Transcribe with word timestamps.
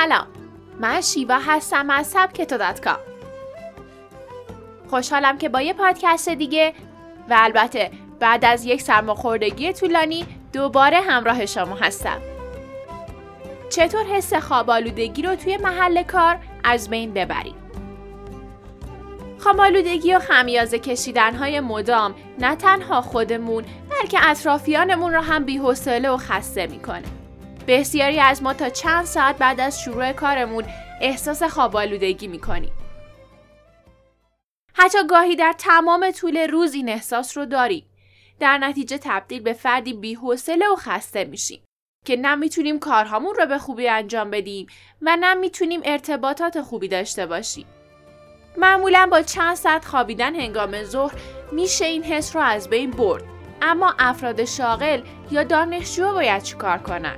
سلام. 0.00 0.26
من 0.80 1.00
شیوا 1.00 1.38
هستم 1.38 1.90
از 1.90 2.06
سبک 2.06 2.42
تو 2.42 2.58
خوشحالم 4.90 5.38
که 5.38 5.48
با 5.48 5.62
یه 5.62 5.72
پادکست 5.72 6.28
دیگه 6.28 6.72
و 7.30 7.36
البته 7.38 7.90
بعد 8.20 8.44
از 8.44 8.64
یک 8.64 8.82
سرماخوردگی 8.82 9.72
طولانی 9.72 10.26
دوباره 10.52 11.00
همراه 11.00 11.46
شما 11.46 11.74
هستم. 11.74 12.20
چطور 13.70 14.04
حس 14.04 14.34
خوابالودگی 14.34 15.22
رو 15.22 15.36
توی 15.36 15.56
محل 15.56 16.02
کار 16.02 16.38
از 16.64 16.90
بین 16.90 17.12
ببریم؟ 17.12 17.56
خوابالودگی 19.38 20.14
و 20.14 20.18
خمیازه 20.18 20.78
کشیدن 20.78 21.34
های 21.34 21.60
مدام 21.60 22.14
نه 22.38 22.56
تنها 22.56 23.00
خودمون 23.00 23.64
بلکه 23.90 24.30
اطرافیانمون 24.30 25.14
رو 25.14 25.20
هم 25.20 25.44
بی‌حوصله 25.44 26.10
و 26.10 26.16
خسته 26.16 26.66
می‌کنه. 26.66 27.19
بسیاری 27.68 28.20
از 28.20 28.42
ما 28.42 28.54
تا 28.54 28.68
چند 28.68 29.04
ساعت 29.04 29.38
بعد 29.38 29.60
از 29.60 29.80
شروع 29.80 30.12
کارمون 30.12 30.64
احساس 31.00 31.42
خوابالودگی 31.42 32.28
می‌کنیم. 32.28 32.72
حتی 34.74 34.98
گاهی 35.08 35.36
در 35.36 35.54
تمام 35.58 36.10
طول 36.10 36.36
روز 36.36 36.74
این 36.74 36.88
احساس 36.88 37.36
رو 37.38 37.46
داریم. 37.46 37.86
در 38.40 38.58
نتیجه 38.58 38.98
تبدیل 38.98 39.42
به 39.42 39.52
فردی 39.52 39.92
بی‌حوصله 39.92 40.68
و 40.68 40.76
خسته 40.76 41.24
میشیم 41.24 41.62
که 42.06 42.16
نه 42.16 42.34
می‌تونیم 42.34 42.78
کارهامون 42.78 43.34
رو 43.34 43.46
به 43.46 43.58
خوبی 43.58 43.88
انجام 43.88 44.30
بدیم 44.30 44.66
و 45.02 45.16
نه 45.20 45.34
می‌تونیم 45.34 45.80
ارتباطات 45.84 46.60
خوبی 46.60 46.88
داشته 46.88 47.26
باشیم. 47.26 47.66
معمولا 48.56 49.08
با 49.10 49.22
چند 49.22 49.54
ساعت 49.54 49.84
خوابیدن 49.84 50.34
هنگام 50.34 50.82
ظهر 50.82 51.14
میشه 51.52 51.84
این 51.84 52.02
حس 52.02 52.36
رو 52.36 52.42
از 52.42 52.68
بین 52.68 52.90
برد. 52.90 53.24
اما 53.62 53.94
افراد 53.98 54.44
شاغل 54.44 55.00
یا 55.30 55.44
دانشجو 55.44 56.12
باید 56.12 56.42
چیکار 56.42 56.78
کنن 56.78 57.16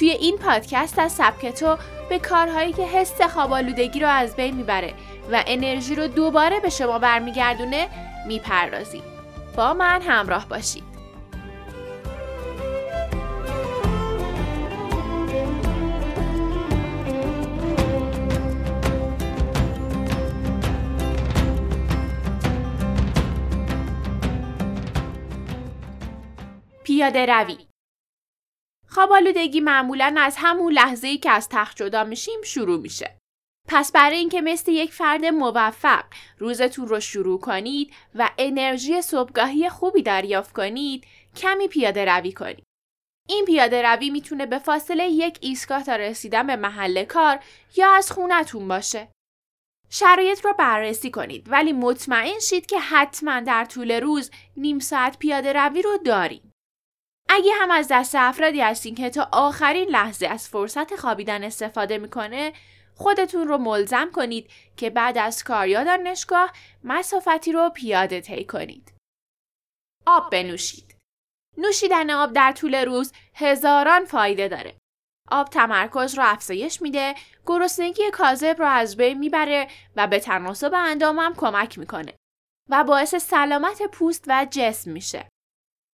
توی 0.00 0.10
این 0.10 0.38
پادکست 0.38 0.98
از 0.98 1.12
سبک 1.12 1.46
تو 1.46 1.76
به 2.08 2.18
کارهایی 2.18 2.72
که 2.72 2.82
حس 2.82 3.22
خوابالودگی 3.22 4.00
رو 4.00 4.08
از 4.08 4.36
بین 4.36 4.56
می‌بره 4.56 4.94
و 5.32 5.44
انرژی 5.46 5.94
رو 5.94 6.06
دوباره 6.06 6.60
به 6.60 6.70
شما 6.70 6.98
برمیگردونه 6.98 7.88
می‌پردازیم. 8.26 9.02
با 9.56 9.74
من 9.74 10.02
همراه 10.02 10.48
باشید. 10.48 10.84
پیاده 26.84 27.26
روی 27.26 27.69
خوابالودگی 28.90 29.60
معمولا 29.60 30.14
از 30.18 30.34
همون 30.38 30.72
لحظه 30.72 31.08
ای 31.08 31.18
که 31.18 31.30
از 31.30 31.48
تخت 31.48 31.76
جدا 31.76 32.04
میشیم 32.04 32.42
شروع 32.44 32.80
میشه. 32.80 33.16
پس 33.68 33.92
برای 33.92 34.16
اینکه 34.16 34.40
مثل 34.40 34.72
یک 34.72 34.92
فرد 34.92 35.24
موفق 35.24 36.04
روزتون 36.38 36.88
رو 36.88 37.00
شروع 37.00 37.40
کنید 37.40 37.92
و 38.14 38.30
انرژی 38.38 39.02
صبحگاهی 39.02 39.68
خوبی 39.68 40.02
دریافت 40.02 40.52
کنید 40.52 41.04
کمی 41.36 41.68
پیاده 41.68 42.04
روی 42.04 42.32
کنید. 42.32 42.64
این 43.28 43.44
پیاده 43.44 43.82
روی 43.82 44.10
می‌تونه 44.10 44.46
به 44.46 44.58
فاصله 44.58 45.08
یک 45.08 45.38
ایستگاه 45.40 45.82
تا 45.82 45.96
رسیدن 45.96 46.46
به 46.46 46.56
محل 46.56 47.04
کار 47.04 47.38
یا 47.76 47.90
از 47.90 48.12
خونتون 48.12 48.68
باشه. 48.68 49.08
شرایط 49.90 50.44
رو 50.44 50.54
بررسی 50.58 51.10
کنید 51.10 51.46
ولی 51.50 51.72
مطمئن 51.72 52.38
شید 52.38 52.66
که 52.66 52.78
حتما 52.80 53.40
در 53.40 53.64
طول 53.64 53.90
روز 53.90 54.30
نیم 54.56 54.78
ساعت 54.78 55.18
پیاده 55.18 55.52
روی 55.52 55.82
رو 55.82 55.98
دارید. 56.04 56.49
اگه 57.32 57.52
هم 57.60 57.70
از 57.70 57.88
دست 57.90 58.14
افرادی 58.14 58.60
هستین 58.60 58.94
که 58.94 59.10
تا 59.10 59.28
آخرین 59.32 59.88
لحظه 59.88 60.26
از 60.26 60.48
فرصت 60.48 60.96
خوابیدن 60.96 61.44
استفاده 61.44 61.98
می‌کنه 61.98 62.52
خودتون 62.94 63.48
رو 63.48 63.58
ملزم 63.58 64.10
کنید 64.12 64.50
که 64.76 64.90
بعد 64.90 65.18
از 65.18 65.44
کار 65.44 65.68
یا 65.68 65.84
دانشگاه 65.84 66.52
مسافتی 66.84 67.52
رو 67.52 67.70
پیاده 67.70 68.20
طی 68.20 68.44
کنید. 68.44 68.92
آب 70.06 70.30
بنوشید. 70.30 70.96
نوشیدن 71.58 72.10
آب 72.10 72.32
در 72.32 72.52
طول 72.52 72.74
روز 72.74 73.12
هزاران 73.34 74.04
فایده 74.04 74.48
داره. 74.48 74.76
آب 75.30 75.48
تمرکز 75.48 76.14
رو 76.14 76.24
افزایش 76.26 76.82
میده، 76.82 77.14
گرسنگی 77.46 78.10
کاذب 78.12 78.56
رو 78.58 78.66
از 78.66 78.96
بین 78.96 79.18
می‌بره 79.18 79.68
و 79.96 80.06
به 80.06 80.20
تناسب 80.20 80.74
اندامم 80.74 81.34
کمک 81.36 81.78
می‌کنه 81.78 82.14
و 82.70 82.84
باعث 82.84 83.14
سلامت 83.14 83.82
پوست 83.82 84.24
و 84.28 84.46
جسم 84.50 84.90
میشه. 84.90 85.28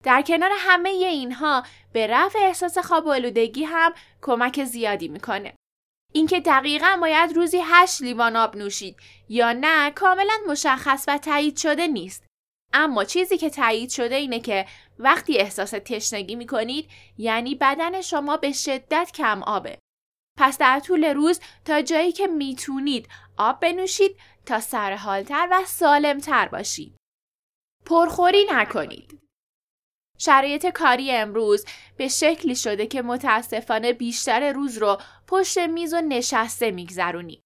در 0.07 0.23
کنار 0.23 0.51
همه 0.59 0.89
اینها 0.89 1.63
به 1.93 2.07
رفع 2.07 2.39
احساس 2.39 2.79
خواب 2.79 3.09
آلودگی 3.09 3.65
هم 3.65 3.95
کمک 4.23 4.65
زیادی 4.65 5.09
می‌کنه. 5.09 5.55
اینکه 6.15 6.41
دقیقا 6.41 6.99
باید 7.01 7.33
روزی 7.33 7.61
8 7.65 8.03
لیوان 8.03 8.37
آب 8.37 8.57
نوشید 8.57 8.97
یا 9.29 9.53
نه 9.53 9.91
کاملا 9.91 10.35
مشخص 10.49 11.05
و 11.09 11.19
تایید 11.19 11.57
شده 11.57 11.87
نیست. 11.87 12.27
اما 12.73 13.05
چیزی 13.05 13.39
که 13.39 13.51
تایید 13.51 13.91
شده 13.91 14.15
اینه 14.15 14.41
که 14.41 14.67
وقتی 14.99 15.39
احساس 15.39 15.71
تشنگی 15.71 16.37
می‌کنید 16.37 16.91
یعنی 17.19 17.55
بدن 17.55 18.01
شما 18.01 18.37
به 18.37 18.53
شدت 18.53 19.11
کم 19.15 19.43
آبه. 19.43 19.79
پس 20.39 20.59
در 20.59 20.81
طول 20.81 21.05
روز 21.05 21.41
تا 21.65 21.83
جایی 21.83 22.13
که 22.13 22.27
می‌تونید 22.27 23.09
آب 23.39 23.61
بنوشید 23.61 24.17
تا 24.47 24.61
سرحالتر 24.61 25.49
و 25.51 25.65
سالمتر 25.65 26.49
باشید. 26.49 26.97
پرخوری 27.87 28.47
نکنید. 28.51 29.26
شرایط 30.19 30.67
کاری 30.67 31.13
امروز 31.13 31.65
به 31.97 32.09
شکلی 32.09 32.57
شده 32.57 32.87
که 32.87 33.03
متاسفانه 33.03 33.93
بیشتر 33.93 34.53
روز 34.53 34.79
رو 34.79 34.99
پشت 35.27 35.59
میز 35.59 35.95
و 35.95 36.01
نشسته 36.01 36.71
میگذرونیم. 36.71 37.41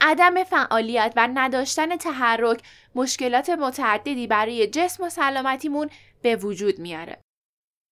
عدم 0.00 0.44
فعالیت 0.44 1.12
و 1.16 1.28
نداشتن 1.34 1.96
تحرک 1.96 2.62
مشکلات 2.94 3.50
متعددی 3.50 4.26
برای 4.26 4.66
جسم 4.66 5.04
و 5.04 5.08
سلامتیمون 5.08 5.90
به 6.22 6.36
وجود 6.36 6.78
میاره. 6.78 7.20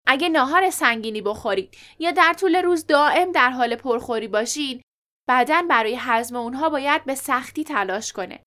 اگه 0.07 0.29
ناهار 0.29 0.71
سنگینی 0.71 1.23
بخورید 1.23 1.77
یا 1.99 2.11
در 2.11 2.33
طول 2.33 2.57
روز 2.57 2.87
دائم 2.87 3.33
در 3.33 3.51
حال 3.51 3.77
پرخوری 3.77 4.29
باشین، 4.29 4.83
بدن 5.29 5.69
برای 5.69 5.97
هضم 6.01 6.37
اونها 6.37 6.71
باید 6.71 7.05
به 7.05 7.15
سختی 7.15 7.65
تلاش 7.65 8.13
کنه. 8.13 8.43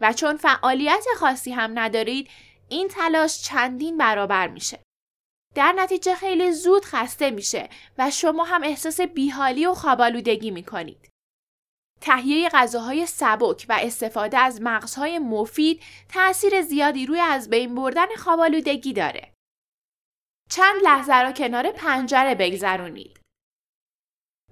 و 0.00 0.12
چون 0.12 0.36
فعالیت 0.36 1.04
خاصی 1.18 1.52
هم 1.52 1.78
ندارید، 1.78 2.30
این 2.68 2.88
تلاش 2.88 3.42
چندین 3.42 3.98
برابر 3.98 4.48
میشه. 4.48 4.80
در 5.54 5.72
نتیجه 5.72 6.14
خیلی 6.14 6.52
زود 6.52 6.84
خسته 6.84 7.30
میشه 7.30 7.68
و 7.98 8.10
شما 8.10 8.44
هم 8.44 8.62
احساس 8.62 9.00
بیحالی 9.00 9.66
و 9.66 9.74
خوابالودگی 9.74 10.50
می‌کنید. 10.50 11.10
تهیه 12.00 12.48
غذاهای 12.48 13.06
سبک 13.06 13.66
و 13.68 13.78
استفاده 13.82 14.38
از 14.38 14.62
مغزهای 14.62 15.18
مفید 15.18 15.82
تأثیر 16.08 16.62
زیادی 16.62 17.06
روی 17.06 17.20
از 17.20 17.50
بین 17.50 17.74
بردن 17.74 18.06
خوابالودگی 18.16 18.92
داره. 18.92 19.32
چند 20.50 20.82
لحظه 20.82 21.22
را 21.22 21.32
کنار 21.32 21.70
پنجره 21.70 22.34
بگذرونید. 22.34 23.20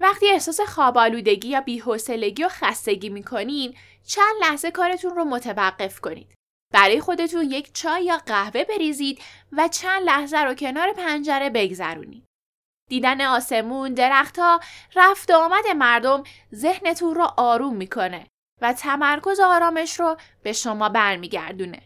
وقتی 0.01 0.29
احساس 0.29 0.61
خوابالودگی 0.61 1.49
یا 1.49 1.61
بیحوصلگی 1.61 2.45
و 2.45 2.49
خستگی 2.49 3.09
می‌کنین، 3.09 3.77
چند 4.07 4.35
لحظه 4.41 4.71
کارتون 4.71 5.17
رو 5.17 5.25
متوقف 5.25 6.01
کنید. 6.01 6.38
برای 6.73 7.01
خودتون 7.01 7.51
یک 7.51 7.75
چای 7.75 8.05
یا 8.05 8.19
قهوه 8.19 8.65
بریزید 8.65 9.23
و 9.53 9.69
چند 9.69 10.03
لحظه 10.03 10.39
رو 10.39 10.55
کنار 10.55 10.93
پنجره 10.93 11.51
بگذرونید. 11.51 12.25
دیدن 12.89 13.21
آسمون، 13.21 13.95
درختها، 13.95 14.61
رفت 14.97 15.31
و 15.31 15.37
آمد 15.37 15.67
مردم 15.77 16.23
ذهنتون 16.55 17.15
رو 17.15 17.29
آروم 17.37 17.77
می‌کنه 17.77 18.27
و 18.61 18.73
تمرکز 18.73 19.41
آرامش 19.41 20.01
رو 20.01 20.17
به 20.43 20.53
شما 20.53 20.89
برمیگردونه. 20.89 21.83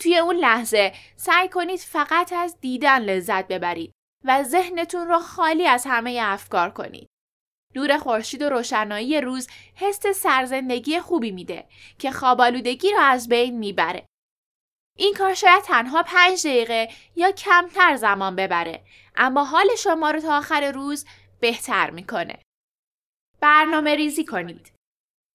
توی 0.00 0.18
اون 0.18 0.36
لحظه 0.36 0.92
سعی 1.16 1.48
کنید 1.48 1.78
فقط 1.78 2.32
از 2.32 2.60
دیدن 2.60 2.98
لذت 2.98 3.48
ببرید 3.48 3.92
و 4.24 4.42
ذهنتون 4.42 5.08
رو 5.08 5.18
خالی 5.18 5.66
از 5.66 5.86
همه 5.86 6.18
افکار 6.22 6.70
کنید. 6.70 7.08
نور 7.74 7.98
خورشید 7.98 8.42
و 8.42 8.48
روشنایی 8.48 9.20
روز 9.20 9.48
حس 9.74 10.06
سرزندگی 10.06 11.00
خوبی 11.00 11.30
میده 11.30 11.64
که 11.98 12.10
خوابالودگی 12.10 12.90
رو 12.90 13.00
از 13.00 13.28
بین 13.28 13.58
می‌بره. 13.58 14.06
این 14.98 15.14
کار 15.14 15.34
شاید 15.34 15.62
تنها 15.62 16.02
پنج 16.02 16.46
دقیقه 16.46 16.88
یا 17.16 17.30
کمتر 17.30 17.96
زمان 17.96 18.36
ببره 18.36 18.82
اما 19.16 19.44
حال 19.44 19.68
شما 19.78 20.10
رو 20.10 20.20
تا 20.20 20.38
آخر 20.38 20.70
روز 20.70 21.06
بهتر 21.40 21.90
می‌کنه. 21.90 22.38
برنامه 23.40 23.94
ریزی 23.94 24.24
کنید. 24.24 24.72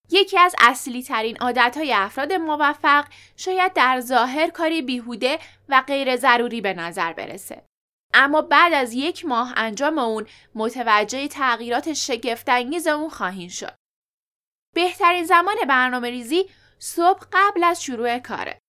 یکی 0.10 0.39
از 0.39 0.56
اصلی 0.60 1.04
ترین 1.04 1.38
عادت 1.38 1.78
افراد 1.94 2.34
موفق 2.34 3.06
شاید 3.38 3.74
در 3.74 4.00
ظاهر 4.00 4.50
کاری 4.50 4.81
بیهوده 4.81 5.39
و 5.69 5.84
غیر 5.88 6.16
ضروری 6.16 6.62
به 6.62 6.74
نظر 6.74 7.13
برسه. 7.13 7.63
اما 8.19 8.42
بعد 8.42 8.74
از 8.74 8.94
یک 8.94 9.25
ماه 9.25 9.54
انجام 9.56 10.00
اون 10.00 10.25
متوجه 10.56 11.28
تغییرات 11.28 11.94
شگفتانگیز 11.94 12.88
اون 12.88 13.10
خواهید 13.10 13.52
شد. 13.52 13.75
بهترین 14.75 15.25
زمان 15.25 15.56
برنامه 15.69 16.10
ریزی 16.10 16.50
صبح 16.80 17.24
قبل 17.34 17.64
از 17.64 17.84
شروع 17.84 18.19
کاره. 18.19 18.60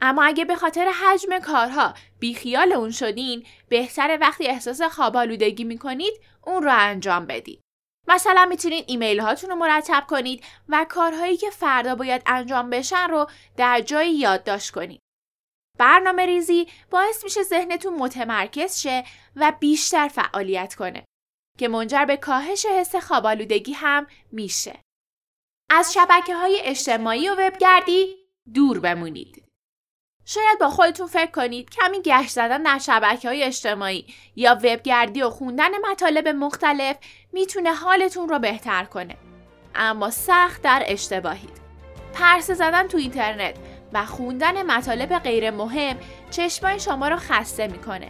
اما 0.00 0.24
اگه 0.24 0.44
به 0.44 0.56
خاطر 0.56 0.88
حجم 0.88 1.38
کارها 1.38 1.94
بیخیال 2.18 2.72
اون 2.72 2.90
شدین 2.90 3.46
بهتر 3.68 4.18
وقتی 4.20 4.46
احساس 4.46 4.82
خواب 4.82 5.16
آلودگی 5.16 5.64
می‌کنید 5.64 6.20
اون 6.46 6.62
رو 6.62 6.72
انجام 6.74 7.26
بدید. 7.26 7.60
مثلا 8.08 8.44
می‌تونید 8.44 8.84
ایمیل 8.88 9.20
هاتون 9.20 9.50
رو 9.50 9.56
مرتب 9.56 10.04
کنید 10.08 10.44
و 10.68 10.86
کارهایی 10.88 11.36
که 11.36 11.50
فردا 11.50 11.94
باید 11.94 12.22
انجام 12.26 12.70
بشن 12.70 13.08
رو 13.08 13.30
در 13.56 13.80
جایی 13.80 14.14
یادداشت 14.14 14.70
کنید. 14.70 15.01
برنامه 15.78 16.26
ریزی 16.26 16.68
باعث 16.90 17.24
میشه 17.24 17.42
ذهنتون 17.42 17.94
متمرکز 17.94 18.80
شه 18.80 19.04
و 19.36 19.52
بیشتر 19.60 20.08
فعالیت 20.08 20.74
کنه 20.74 21.04
که 21.58 21.68
منجر 21.68 22.04
به 22.04 22.16
کاهش 22.16 22.66
حس 22.66 22.96
خوابالودگی 22.96 23.72
هم 23.72 24.06
میشه. 24.32 24.78
از 25.70 25.92
شبکه 25.92 26.34
های 26.34 26.60
اجتماعی 26.64 27.28
و 27.28 27.34
وبگردی 27.38 28.16
دور 28.54 28.80
بمونید. 28.80 29.42
شاید 30.24 30.58
با 30.60 30.70
خودتون 30.70 31.06
فکر 31.06 31.30
کنید 31.30 31.70
کمی 31.70 32.02
گشت 32.02 32.30
زدن 32.30 32.62
در 32.62 32.78
شبکه 32.78 33.28
های 33.28 33.42
اجتماعی 33.42 34.06
یا 34.36 34.54
وبگردی 34.54 35.22
و 35.22 35.30
خوندن 35.30 35.70
مطالب 35.90 36.28
مختلف 36.28 36.96
می‌تونه 37.32 37.74
حالتون 37.74 38.28
رو 38.28 38.38
بهتر 38.38 38.84
کنه. 38.84 39.16
اما 39.74 40.10
سخت 40.10 40.62
در 40.62 40.82
اشتباهید. 40.86 41.62
پرسه 42.14 42.54
زدن 42.54 42.88
تو 42.88 42.98
اینترنت 42.98 43.56
و 43.92 44.04
خوندن 44.04 44.62
مطالب 44.62 45.18
غیر 45.18 45.50
مهم 45.50 45.96
چشمای 46.30 46.80
شما 46.80 47.08
رو 47.08 47.16
خسته 47.16 47.66
می‌کنه 47.66 48.08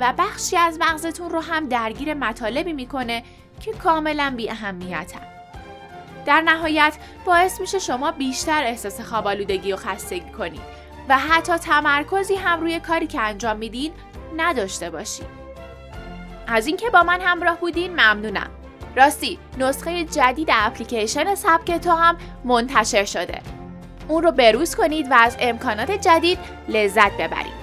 و 0.00 0.14
بخشی 0.18 0.56
از 0.56 0.78
مغزتون 0.80 1.30
رو 1.30 1.40
هم 1.40 1.68
درگیر 1.68 2.14
مطالبی 2.14 2.72
می‌کنه 2.72 3.22
که 3.60 3.72
کاملا 3.72 4.34
بی 4.36 4.50
اهمیتن. 4.50 5.26
در 6.26 6.40
نهایت 6.40 6.96
باعث 7.24 7.60
میشه 7.60 7.78
شما 7.78 8.12
بیشتر 8.12 8.64
احساس 8.64 9.00
خوابالودگی 9.00 9.72
و 9.72 9.76
خستگی 9.76 10.30
کنید 10.30 10.60
و 11.08 11.18
حتی 11.18 11.56
تمرکزی 11.56 12.34
هم 12.34 12.60
روی 12.60 12.80
کاری 12.80 13.06
که 13.06 13.20
انجام 13.20 13.56
میدین 13.56 13.92
نداشته 14.36 14.90
باشید. 14.90 15.26
از 16.46 16.66
اینکه 16.66 16.90
با 16.90 17.02
من 17.02 17.20
همراه 17.20 17.58
بودین 17.60 17.92
ممنونم. 17.92 18.50
راستی 18.96 19.38
نسخه 19.58 20.04
جدید 20.04 20.48
اپلیکیشن 20.52 21.34
سبک 21.34 21.70
تو 21.70 21.90
هم 21.90 22.18
منتشر 22.44 23.04
شده. 23.04 23.61
اون 24.08 24.22
رو 24.22 24.32
بروز 24.32 24.74
کنید 24.74 25.10
و 25.10 25.14
از 25.14 25.36
امکانات 25.40 25.90
جدید 25.90 26.38
لذت 26.68 27.12
ببرید. 27.12 27.61